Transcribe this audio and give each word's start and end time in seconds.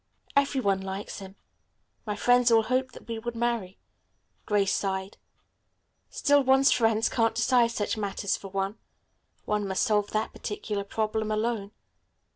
"Every 0.35 0.59
one 0.59 0.81
likes 0.81 1.19
him. 1.19 1.35
My 2.07 2.15
friends 2.15 2.49
all 2.49 2.63
hoped 2.63 2.93
that 2.95 3.07
we 3.07 3.19
would 3.19 3.35
marry." 3.35 3.77
Grace 4.47 4.73
sighed. 4.73 5.17
"Still 6.09 6.43
one's 6.43 6.71
friends 6.71 7.07
can't 7.07 7.35
decide 7.35 7.69
such 7.69 7.97
matters 7.97 8.35
for 8.35 8.47
one. 8.47 8.79
One 9.45 9.67
must 9.67 9.83
solve 9.83 10.09
that 10.09 10.33
particular 10.33 10.83
problem 10.83 11.29
alone." 11.29 11.69